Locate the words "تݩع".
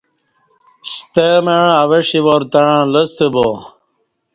2.51-2.79